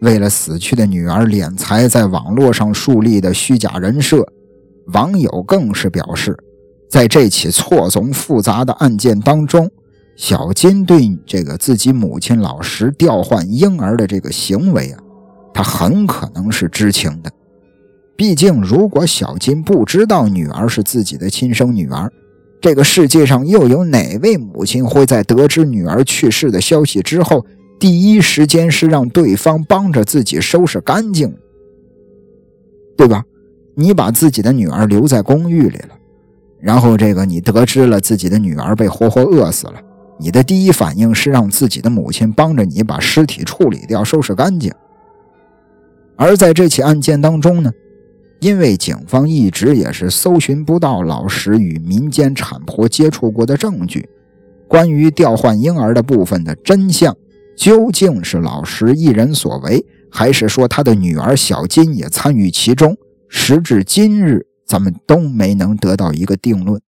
[0.00, 4.26] 为了死去的女儿敛财，在网络上树立的虚假人设，
[4.94, 6.34] 网友更是表示，
[6.88, 9.70] 在这起错综复杂的案件当中，
[10.16, 15.02] 小金对这个自己母亲老石调换婴儿的这个行为啊。
[15.52, 17.30] 他很可能是知情的，
[18.14, 22.12] 毕竟如果小金不知道女儿是自己的亲生女儿，
[22.60, 27.46] 这个世界上又有哪位母亲会在得知女儿去世的消息之后，
[27.78, 31.34] 第一时间是让对方帮着自己收拾干净，
[32.96, 33.24] 对吧？
[33.74, 35.90] 你把自己的女儿留在公寓里了，
[36.60, 39.74] 然后这个你得知了自己的女儿被活活饿死了，
[40.18, 44.72] 你的第一反应是让自己的母亲帮着你把尸体处理掉、收拾干净。
[46.16, 47.70] 而在这起案件当中呢，
[48.40, 54.08] 因为警方一直也是搜寻不到老石与民间产婆接触过的证据，
[54.66, 57.14] 关于调换婴儿的部分的真相，
[57.56, 62.96] 究竟是老石一人所为，还是说他的女儿小金也参与其中？
[63.28, 66.80] 时至今日，咱们都没能得到一个定论。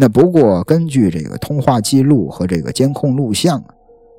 [0.00, 3.66] 那不过根据这个通话记录和这个监控录像啊，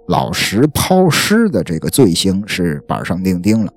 [0.09, 3.73] 老石抛尸的这个罪行是板上钉钉了。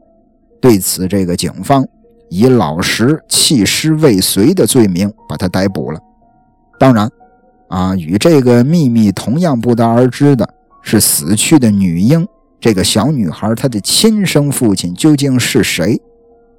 [0.60, 1.82] 对此，这个警方
[2.28, 5.98] 以老石弃尸未遂的罪名把他逮捕了。
[6.78, 7.10] 当然，
[7.68, 10.46] 啊，与这个秘密同样不得而知的
[10.82, 12.28] 是，死去的女婴
[12.60, 15.98] 这个小女孩她的亲生父亲究竟是谁？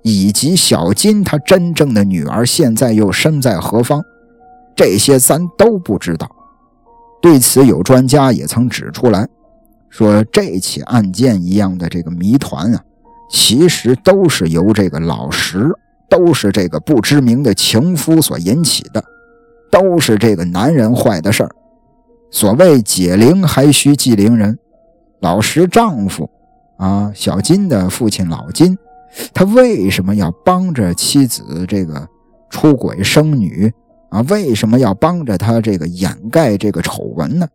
[0.02, 4.04] 以及小金他真正的女儿现在又身在何方？
[4.76, 6.30] 这些咱都不知道。
[7.22, 9.28] 对此，有专家也曾指出来，
[9.90, 12.82] 说这起案件一样的这个谜团啊，
[13.30, 15.72] 其实都是由这个老石，
[16.10, 19.04] 都是这个不知名的情夫所引起的，
[19.72, 21.50] 都是这个男人坏的事儿。
[22.30, 24.60] 所谓解铃还需系铃人，
[25.22, 26.30] 老石丈夫
[26.78, 28.78] 啊，小金的父亲老金。
[29.34, 32.06] 他为什么要帮着妻子这个
[32.50, 33.72] 出轨生女
[34.16, 34.26] 啊？
[34.30, 37.48] 为什么要帮着他这个掩盖这个丑闻呢？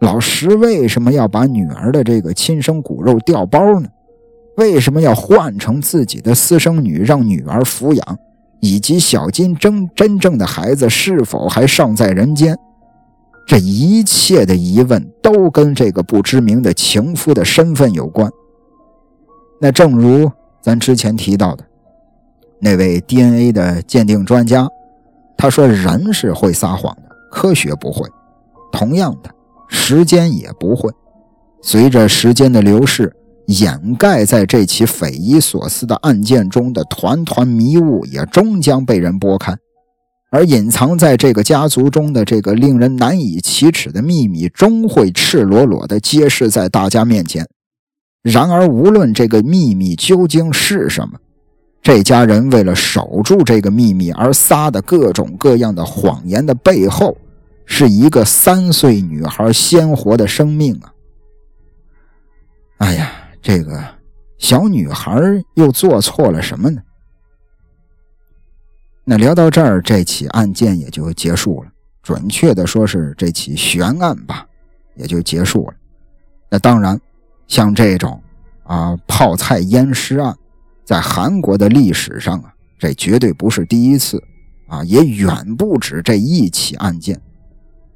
[0.00, 3.88] 老石为什么要把女儿的这个亲生骨肉调包呢？
[4.56, 8.18] 为什么要换成自己的私生女让女儿抚养？
[8.60, 12.56] 以及小金真真正的孩子是否还尚在人间？
[13.46, 18.30] 这一切的疑问都跟这个不知名的情夫的身份有关。
[19.60, 20.30] 那正如。
[20.64, 21.62] 咱之前提到的
[22.58, 24.66] 那位 DNA 的鉴定专家，
[25.36, 28.08] 他说人是会撒谎的，科学不会。
[28.72, 29.30] 同样的，
[29.68, 30.90] 时间也不会。
[31.62, 33.14] 随着时间的流逝，
[33.46, 39.56] 掩盖在这起匪夷所思的案件中的团团迷雾也终将被人拨开，
[40.30, 47.46] 而隐藏在这个家族中的这个令人难以启齿的秘密，终会赤裸裸地揭示在大家面前。
[48.22, 51.18] 然而，无论这个秘密究竟是什么，
[51.84, 57.14] 这家人为了守住这个秘密而撒的各种各样的谎言的背后，
[57.66, 60.94] 是一个三岁女孩鲜活的生命啊！
[62.78, 63.84] 哎呀，这个
[64.38, 65.20] 小女孩
[65.52, 66.80] 又做错了什么呢？
[69.04, 71.70] 那聊到这儿，这起案件也就结束了。
[72.02, 74.46] 准确的说，是这起悬案吧，
[74.94, 75.74] 也就结束了。
[76.48, 76.98] 那当然。
[77.46, 78.22] 像这种
[78.62, 80.34] 啊泡菜淹尸案，
[80.84, 84.22] 在韩国的历史上啊，这绝对不是第一次
[84.66, 87.20] 啊，也远不止这一起案件。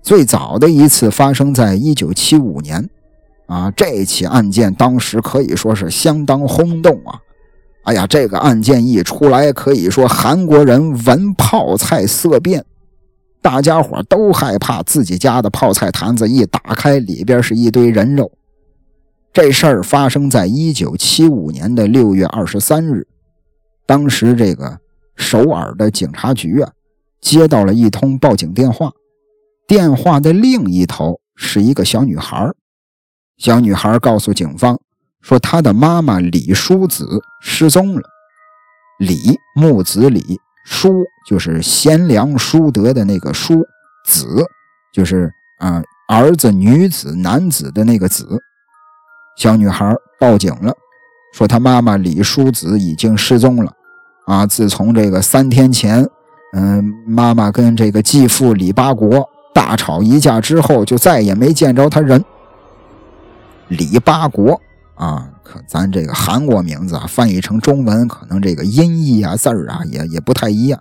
[0.02, 2.88] 最早的一次发生在一九七五年
[3.46, 7.20] 啊，这起案件当时可以说是相当轰动啊。
[7.84, 12.64] 哎呀，这个案件一出来，可以说韩国人闻泡菜色变，
[13.42, 18.30] 大家伙都害怕自己家的泡菜坛子一打开，里边是一堆人肉。
[19.40, 23.06] 这事儿发生在一九七五年的六月二十三日，
[23.86, 24.80] 当时这个
[25.14, 26.72] 首尔的警察局啊，
[27.20, 28.90] 接到了一通报警电话，
[29.68, 32.50] 电话的另一头是一个小女孩。
[33.36, 34.76] 小女孩告诉警方
[35.20, 38.02] 说，她的妈妈李淑子失踪了。
[38.98, 43.64] 李木子李淑就是贤良淑德的那个淑，
[44.04, 44.26] 子
[44.92, 48.42] 就是啊儿子、女子、男子的那个子。
[49.38, 50.74] 小女孩报警了，
[51.32, 53.72] 说她妈妈李淑子已经失踪了。
[54.26, 56.04] 啊，自从这个三天前，
[56.54, 59.24] 嗯，妈妈跟这个继父李八国
[59.54, 62.22] 大吵一架之后，就再也没见着他人。
[63.68, 64.60] 李八国
[64.96, 70.80] 啊，可咱这个韩国名字啊，翻译成中文可能这个音译啊字儿啊也也不太一样。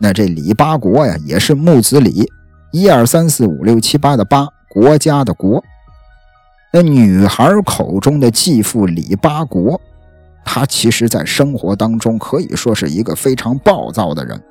[0.00, 2.28] 那这李八国呀，也是木子李，
[2.72, 5.62] 一二三四五六七八的八，国家的国。
[6.74, 9.78] 那女孩口中的继父李八国，
[10.42, 14.42] 他其实在生活当中可以说是一个非常暴躁的人，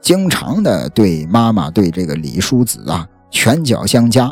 [0.00, 4.28] 经常的对妈妈对这个李叔子啊拳脚相加，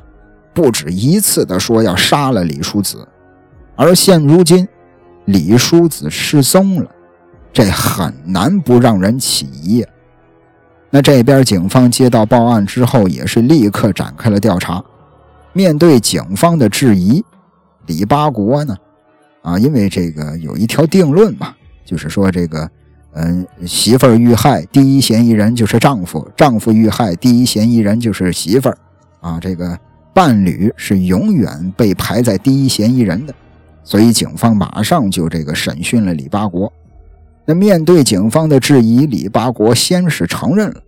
[0.52, 3.06] 不止一次的说要杀了李叔子。
[3.76, 4.66] 而现如今，
[5.26, 6.90] 李叔子失踪了，
[7.52, 9.86] 这很难不让人起疑。
[10.90, 14.82] 那这边警方接到报案之后，也是立刻展开了调查。
[15.52, 17.24] 面对警方的质疑。
[17.86, 18.76] 李八国呢？
[19.42, 22.68] 啊，因为这个有一条定论嘛，就是说这个，
[23.12, 28.78] 嗯，媳妇儿遇害，第一嫌疑人就是丈夫；丈夫遇害，第一嫌疑人就是媳妇儿。
[29.20, 29.78] 啊，这个
[30.12, 33.34] 伴侣是永远被排在第一嫌疑人的，
[33.84, 36.72] 所以警方马上就这个审讯了李八国。
[37.44, 40.82] 那面对警方的质疑，李八国先是承认了，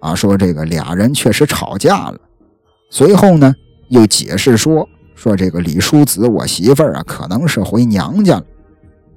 [0.00, 2.18] 啊，说这个俩人确实吵架了。
[2.90, 3.54] 随后呢？
[3.90, 4.88] 又解释说
[5.20, 8.44] ：“说这个李叔子，我媳妇儿啊，可能是回娘家了。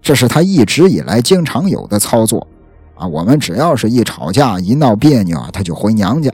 [0.01, 2.45] 这是他一直以来经常有的操作
[2.93, 3.07] 啊。
[3.07, 6.29] 我们只要是一吵架、一闹别扭啊，他就回娘家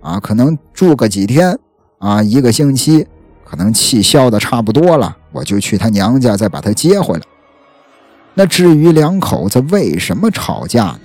[0.00, 1.58] 啊，可能住个几天
[1.98, 3.04] 啊，一个星期，
[3.44, 7.22] 可能气消的差不多了，我就去他娘家再把他接回来。
[8.34, 11.00] 那至于两口子为什么吵架呢？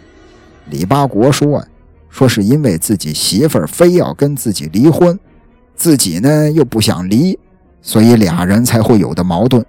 [0.70, 1.68] 李八国说啊
[2.12, 5.20] ：“说是因为自己媳妇儿非要跟自己离婚。”
[5.76, 7.38] 自己呢又不想离，
[7.86, 9.64] 所以俩人才会有的矛盾。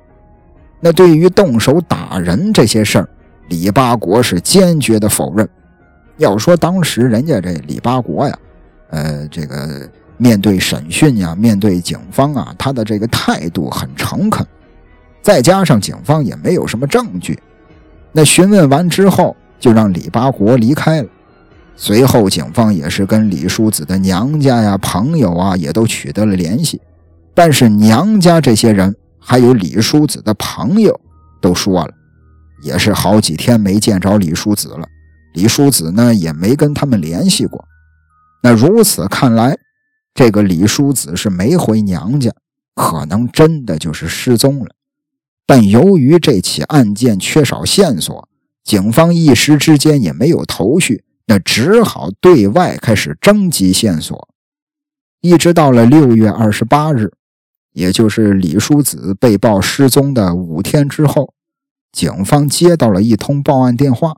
[0.80, 3.08] 那对于动手打人这些事儿，
[3.48, 5.46] 李八国是坚决的否认。
[6.16, 8.38] 要说当时人家这李八国呀，
[8.88, 9.86] 呃，这个
[10.16, 14.46] 面对审讯呀，面对警方啊，他的这个态度很诚恳，
[15.20, 17.38] 再加上警方也没有什么证据，
[18.12, 21.08] 那询问完之后就让李八国离开了。
[21.76, 26.80] 随后，警方也是跟李叔子的娘家呀、朋友啊，也都取得了联系。
[27.36, 30.98] 但是娘家这些人，还有李叔子的朋友，
[31.38, 31.92] 都说了，
[32.62, 34.88] 也是好几天没见着李叔子了。
[35.34, 37.62] 李叔子呢，也没跟他们联系过。
[38.42, 39.58] 那如此看来，
[40.14, 42.32] 这个李叔子是没回娘家，
[42.74, 44.70] 可能真的就是失踪了。
[45.44, 48.26] 但由于这起案件缺少线索，
[48.64, 51.04] 警方一时之间也没有头绪。
[51.26, 54.28] 那只好对外开始征集线索，
[55.20, 57.12] 一直到了六月二十八日，
[57.76, 61.34] 也就是李叔子被曝失踪的五天之后，
[61.92, 64.16] 警方接到了一通报案电话。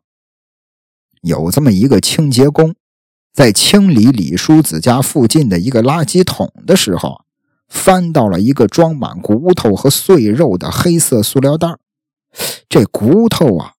[1.22, 2.76] 有这么一个清洁工，
[3.32, 7.22] 在清理李叔子家附近的一个垃圾桶的时候，
[7.66, 11.66] 翻到了一个装满骨头和碎肉的黑色塑料袋。
[12.68, 13.72] 这骨头啊！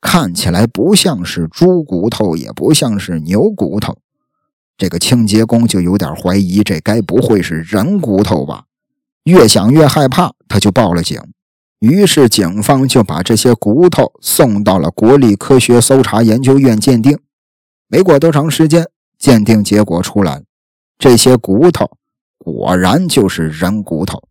[0.00, 3.98] 看起来不像是猪骨头，也不像是牛骨头，
[4.78, 8.64] 这个清洁工就有点怀疑，这该不会是人骨头吧？
[9.26, 11.20] 越想越害怕，他就报了警。
[11.80, 17.18] 于是警方就把这些骨头送到了国立科学搜查研究院鉴定。
[17.88, 18.86] 没过多长时间，
[19.18, 20.42] 鉴定结果出来了，
[20.98, 21.90] 这些骨头
[22.38, 24.22] 果然就是人骨头。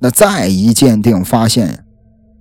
[0.00, 1.84] 那再一鉴定发现，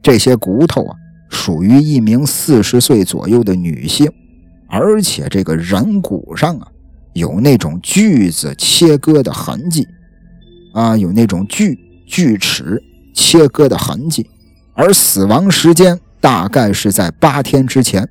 [0.02, 0.96] 这些骨头啊。
[1.28, 4.10] 属于一名四十岁左右的女性，
[4.70, 6.68] 而且这个人骨上啊
[7.14, 9.86] 有那种锯子切割的痕迹，
[10.76, 14.30] 啊，有那种锯锯齿切割的痕迹，
[14.74, 18.08] 而死亡时间大概是在八天之前。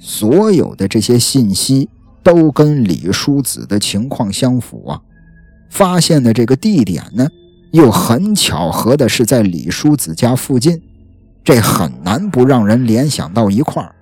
[0.00, 1.90] 所有的这些信息
[2.22, 5.00] 都跟李叔子的情况相符啊，
[5.68, 7.28] 发现的这个地点呢，
[7.72, 10.80] 又很巧合的是在李叔子家附近。
[11.44, 13.94] 这很难不让人联想到一块儿。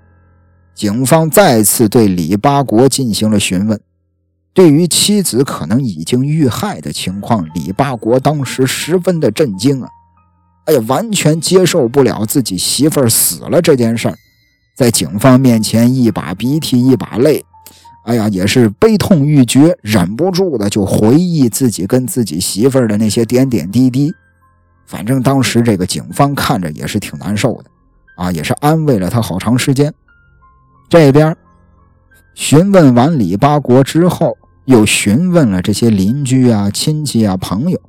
[0.77, 3.81] 警方再次对李八国进行了询问。
[4.55, 9.89] 对于妻子可能已经遇害的情况，李八国当时十分的震惊啊！
[10.67, 14.17] 哎呀，完全接受不了自己媳妇儿死了这件事儿，
[14.77, 17.45] 在警方面前一把鼻涕一把泪，
[18.05, 24.13] 哎呀，也是悲痛欲绝，忍不住的就回忆自己跟自己媳妇儿的那些点点滴滴。
[24.87, 27.71] 反正当时这个警方看着也是挺难受的，
[28.17, 29.93] 啊，也是安慰了他好长时间。
[30.91, 31.35] 这边
[32.35, 37.81] 询问完李八国之后，又询问了这些邻居啊、亲戚啊、朋友，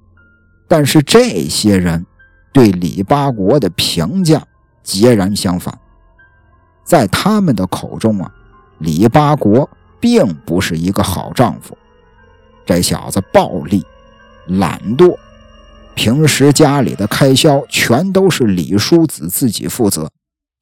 [0.67, 2.05] 但是这些人
[2.51, 4.41] 对李八国的评价
[4.82, 5.78] 截然相反。
[6.84, 8.32] 在他们的口中啊，
[8.80, 9.69] 李八国
[9.99, 11.78] 并不是一个好丈夫，
[12.65, 13.86] 这小子暴力、
[14.47, 15.15] 懒惰。
[15.95, 20.09] 平时家里的开销全都是李叔子自己负责，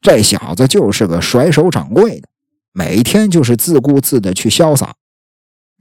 [0.01, 2.28] 这小子就是个甩手掌柜的，
[2.74, 4.93] 每天就是自顾自的去潇洒。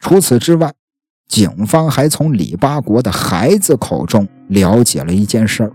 [0.00, 0.72] 除此之外，
[1.28, 5.72] 警方还从李八国的孩子口中了解了一件事儿：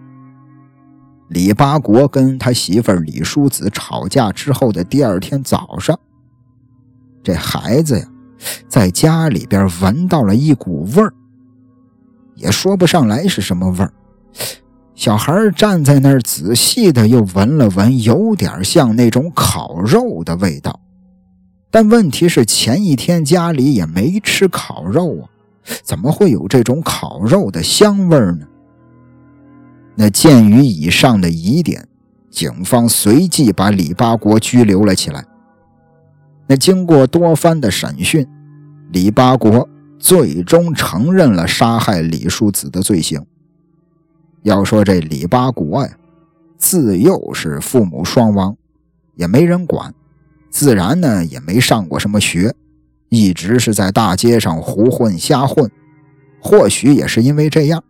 [1.29, 5.97] 李八国跟他媳妇儿李淑子吵架之后的第二天早上，
[7.23, 8.05] 这孩子呀，
[8.67, 11.13] 在家里边闻到了一股味儿。
[12.33, 13.93] 也说不上来是什么味儿，
[14.93, 20.77] 小孩站在那儿仔细的又闻了闻，有点像那种烤肉的味道。
[21.75, 25.27] 但问题是前一天家里也没吃烤肉啊，
[25.83, 28.47] 怎么会有这种烤肉的香味呢？
[29.93, 31.85] 那鉴于以上的疑点，
[32.31, 35.25] 警方随即把李八国拘留了起来。
[36.47, 38.25] 那经过多番的审讯，
[38.93, 39.67] 李八国。
[39.99, 43.25] 最终承认了杀害李叔子的罪行。
[44.43, 45.97] 要说这李八国呀，
[46.57, 48.55] 自幼是父母双亡，
[49.15, 49.93] 也没人管，
[50.55, 52.55] 自然呢也没上过什么学，
[53.09, 55.69] 一直是在大街上胡混瞎混。
[56.39, 57.83] 或许也是因为这样，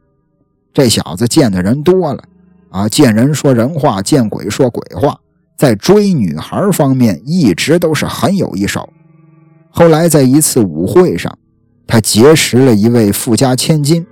[0.73, 2.23] 这小子见的人多了
[2.71, 5.19] 啊，见人说人话，见鬼说鬼话，
[5.55, 8.89] 在追女孩方面一直都是很有一手。
[9.69, 11.37] 后来在一次舞会上，
[11.85, 14.03] 他结识了一位富家千金，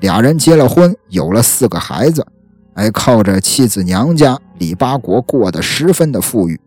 [0.00, 2.26] 俩人结了婚，有了四个孩子，
[2.74, 6.60] 哎，靠着妻子娘家李八国过得十分的富裕。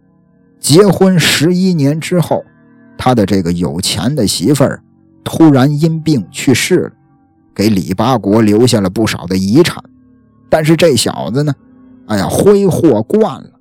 [0.65, 2.43] 结婚十一年之后，
[2.97, 4.81] 他的这个有钱的媳妇儿
[5.23, 6.91] 突然因病去世了。
[7.53, 9.83] 给李八国留下了不少的遗产，
[10.49, 11.53] 但是这小子呢，
[12.07, 13.51] 哎呀，挥霍惯了，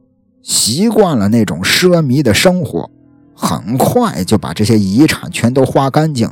[0.40, 2.90] 习惯了那种奢靡的生活，
[3.36, 6.30] 很快就把这些遗产全都花干净。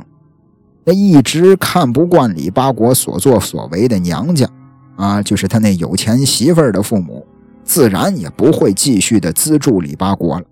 [0.85, 4.49] 那一直看不惯李八国所作所为的娘家，
[4.95, 7.23] 啊，就是他那有钱媳妇儿的父母，
[7.63, 10.45] 自然也不会继续的资助李八国了。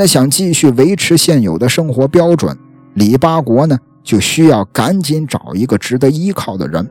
[0.00, 2.56] 那想继续维持现有的生活标准，
[2.94, 3.78] 李八国呢？
[4.02, 6.90] 就需要赶紧找一个值得依靠的人。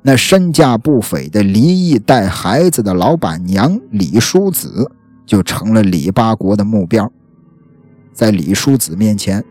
[0.00, 4.90] 那身价不菲的离异带孩子的老板娘李淑子
[5.26, 7.12] 就成了李八国的目标。
[8.14, 9.44] 在李淑子面前，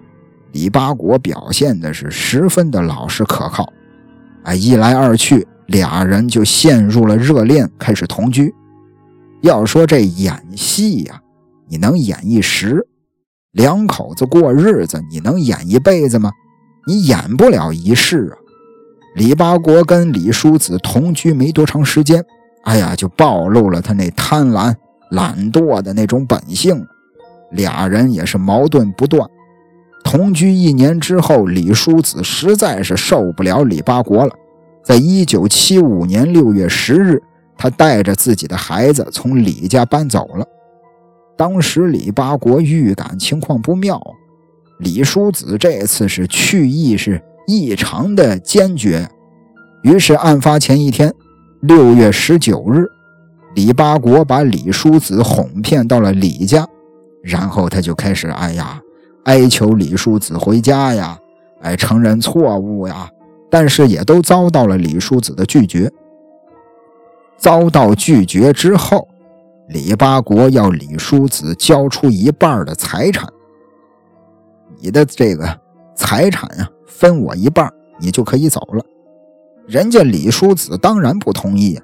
[0.51, 3.71] 李八国表现的是十分的老实可靠。
[4.41, 8.51] 啊，一来二去，俩人就陷入了热恋，开始同居。
[9.41, 11.21] 要说这演戏呀，
[11.73, 12.77] 你能演一时；
[13.51, 16.31] 两口子过日子，你能演一辈子吗？
[16.85, 18.37] 你演不了一世啊！
[19.15, 22.23] 李八国跟李叔子同居没多长时间，
[22.65, 24.71] 哎呀，就暴露了他那贪婪、
[25.09, 26.85] 懒惰的那种本性，
[27.53, 29.27] 俩人也是矛盾不断。
[30.03, 34.35] 同居一年之后，李叔子实在是受不了李八国了，
[34.83, 37.19] 在一九七五年六月十日，
[37.57, 40.45] 他带着自己的孩子从李家搬走了。
[41.43, 44.01] 当时李八国预感情况不妙。
[44.79, 49.05] 李叔子这次是去意是异常的坚决，
[49.81, 51.13] 于是案发前一天，
[51.59, 52.85] 六月十九日，
[53.55, 56.65] 李八国把李叔子哄骗到了李家，
[57.21, 58.79] 然后他就开始哎呀
[59.25, 61.19] 哀求李叔子回家呀，
[61.59, 63.09] 哎承认错误呀，
[63.51, 65.91] 但是也都遭到了李叔子的拒绝。
[67.37, 69.05] 遭到拒绝之后，
[69.69, 73.27] 李八国要李叔子交出一半的财产。
[74.79, 75.59] 你的这个
[75.95, 78.83] 财产呀，分我一半，你就可以走了。
[79.65, 81.79] 人家李叔子当然不同意，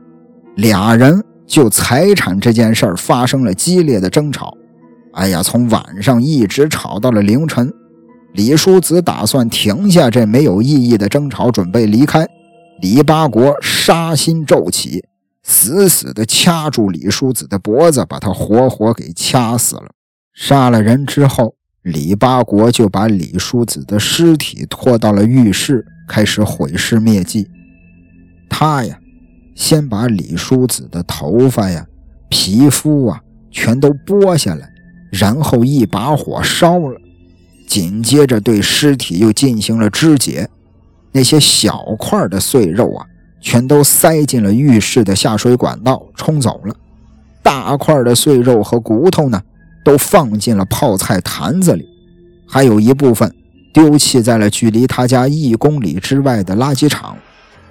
[0.55, 4.53] 俩人就财产这件事儿发生了激烈的争吵。
[5.13, 7.73] 哎呀，从晚上一直吵到了凌晨。
[8.33, 12.27] 李叔子打算停下这没有意义的争吵，准备离开。
[12.81, 15.03] 李八国杀心骤起，
[15.49, 19.89] 死死地掐住李叔子的脖子，把他活活给掐死了。
[20.33, 21.55] 杀了人之后。
[21.83, 27.47] 李八国就把李叔子的尸体拖到了浴室，开始毁尸灭迹。
[28.49, 28.99] 他呀，
[29.55, 31.87] 先把李叔子的头发呀、
[32.27, 34.69] 皮肤啊全都剥下来，
[35.09, 36.99] 然后一把火烧了。
[37.65, 40.49] 紧接着对尸体又进行了肢解，
[41.13, 43.05] 那些小块的碎肉啊，
[43.41, 46.75] 全都塞进了浴室的下水管道冲走了。
[47.41, 49.41] 大块的碎肉和骨头呢？
[49.85, 51.87] 都放进了泡菜坛子里，
[52.45, 53.33] 还有一部分
[53.73, 57.17] 丢弃在了距离他家一公里之外的垃圾场，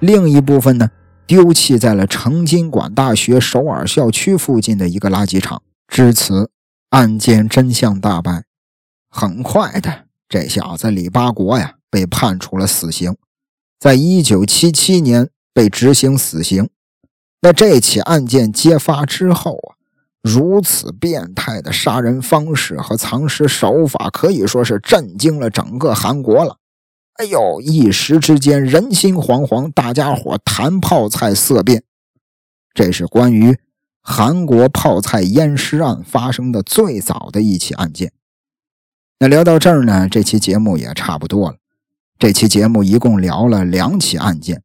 [0.01, 0.91] 另一部分呢
[1.27, 5.63] 丢弃在了成金馆大学首尔校区附近的一个垃圾场。
[5.87, 6.51] 至此，
[6.89, 8.43] 案件真相大白。
[9.11, 13.15] 很快的，这小子李八国呀被判处了死刑，
[13.79, 16.69] 在一九七七年被执行死刑。
[17.41, 19.79] 那这起案件揭发之后啊。
[20.21, 26.59] 如此变态的杀人方式和藏尸手法，可以说是震惊了整个韩国了。
[27.15, 31.85] 哎呦，一时之间人心惶惶，大家伙谈泡菜色变。
[32.75, 33.59] 这是关于
[34.03, 38.13] 韩国泡菜淹尸案发生的最早的一起案件。
[39.21, 41.57] 那聊到这儿呢，这期节目也差不多了。
[42.19, 44.63] 这期节目一共聊了两起案件，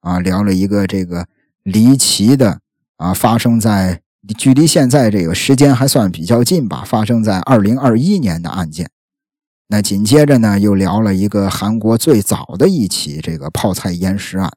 [0.00, 1.26] 啊，聊了一个这个
[1.62, 2.60] 离奇的
[2.96, 4.00] 啊，发生在。
[4.36, 8.90] 距离现在这个时间还算比较近吧，发生在二零二一年的案件。
[9.68, 14.52] 那紧接着呢，又聊了一个韩国最早的一起这个泡菜淹尸案。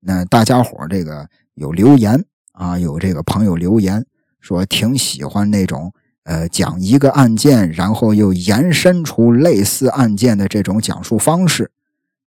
[0.00, 4.04] 那大家伙这个有留言啊，有这个朋友留言
[4.38, 5.92] 说挺喜欢那种
[6.22, 11.72] 呃讲一个案件，然后又延伸出类似案件的这种讲述方式。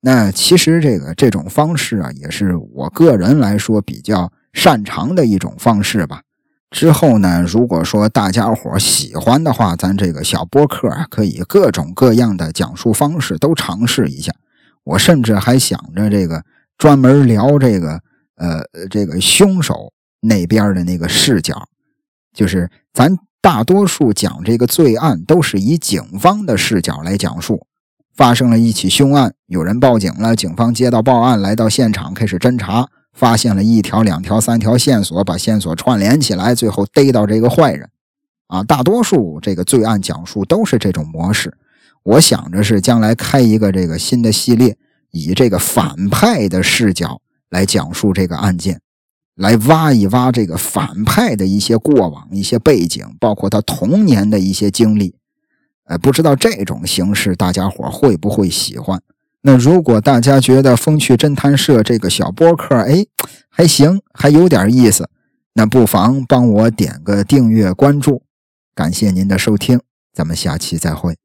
[0.05, 6.21] 那其实这个这种方式啊，也是我个人来说比较擅长的一种方式吧。
[6.71, 14.33] 之后呢，如果说大家伙喜欢的话，咱这个小播客啊，可以各种各样的讲述方式都尝试一下。
[14.83, 16.43] 我甚至还想着这个
[16.77, 18.01] 专门聊这个
[18.35, 21.69] 呃这个凶手那边的那个视角，
[22.33, 27.65] 就是咱大多数讲这个罪案都是以警方的视角来讲述。
[28.15, 37.89] 发生了一起凶案，有人报警了，警方接到报案，来到现场开始侦查，发现了一条、两条、三条线索，把线索串联起来，最后逮到这个坏人。
[38.47, 41.57] 啊，大多数这个罪案讲述都是这种模式。
[42.03, 44.77] 我想着是将来开一个这个新的系列，
[45.11, 48.79] 以这个反派的视角来讲述这个案件，
[49.35, 55.15] 来挖一挖这个反派的一些过往、一些背景，包括他童年的一些经历。
[55.85, 59.01] 哎，不知道这种形式大家伙会不会喜欢？
[59.41, 63.05] 那如果大家觉得风趣侦探社这个小播客，哎，
[63.49, 65.09] 还行，还有点意思，
[65.55, 68.23] 那不妨帮我点个订阅关注，
[68.73, 69.81] 感谢您的收听，
[70.13, 71.17] 咱们下期再会。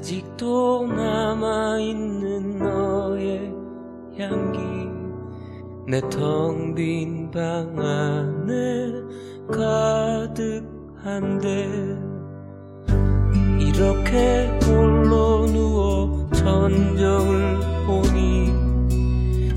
[0.00, 3.52] 아직도 남아있는 너의
[4.18, 4.58] 향기.
[5.86, 8.92] 내 텅 빈 방 안에
[9.52, 11.46] 가득한데
[13.60, 18.50] 이렇게 홀로 누워 천정을 보니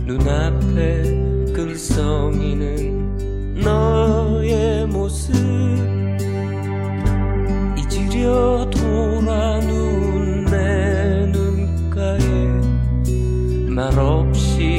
[0.05, 5.33] 눈앞에 글썽이는 너의 모습.
[7.77, 9.59] 잊으려 돌아
[13.83, 14.72] 말 없이